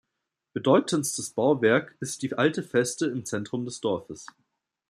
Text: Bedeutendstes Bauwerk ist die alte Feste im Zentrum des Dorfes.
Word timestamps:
Bedeutendstes 0.53 1.29
Bauwerk 1.29 1.95
ist 1.99 2.23
die 2.23 2.33
alte 2.33 2.63
Feste 2.63 3.05
im 3.05 3.23
Zentrum 3.23 3.65
des 3.65 3.81
Dorfes. 3.81 4.25